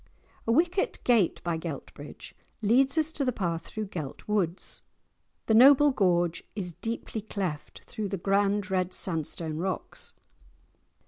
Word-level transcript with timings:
A 0.47 0.51
wicket 0.51 0.99
gate 1.03 1.43
by 1.43 1.57
Geltbridge 1.59 2.33
leads 2.63 2.97
us 2.97 3.11
to 3.11 3.23
the 3.23 3.31
path 3.31 3.67
through 3.67 3.85
Gelt 3.89 4.27
woods. 4.27 4.81
The 5.45 5.53
noble 5.53 5.91
gorge 5.91 6.43
is 6.55 6.73
deeply 6.73 7.21
cleft 7.21 7.83
through 7.85 8.07
the 8.09 8.17
grand 8.17 8.71
red 8.71 8.93
sandstone 8.93 9.57
rocks. 9.57 10.15